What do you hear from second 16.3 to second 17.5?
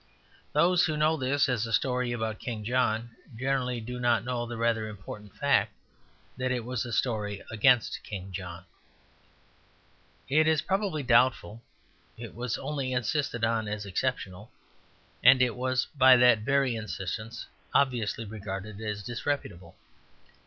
very insistence,